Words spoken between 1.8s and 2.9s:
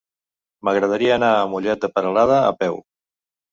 de Peralada a peu.